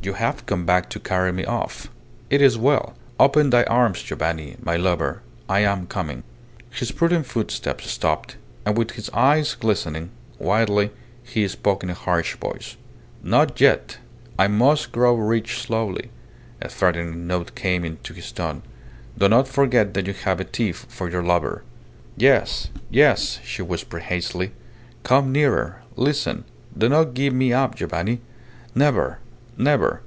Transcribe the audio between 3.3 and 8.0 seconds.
thy arms, Giovanni, my lover. I am coming." His prudent footsteps